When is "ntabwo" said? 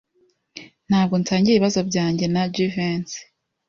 0.89-1.15